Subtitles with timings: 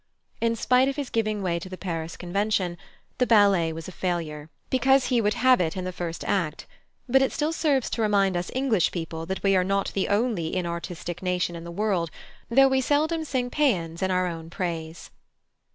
[0.41, 2.75] In spite of his giving way to the Paris convention,
[3.19, 6.65] the ballet was a failure, because he would have it in the first act;
[7.07, 10.55] but it still serves to remind us English people that we are not the only
[10.55, 12.09] inartistic nation in the world,
[12.49, 15.11] though we seldom sing pæans in our own praise.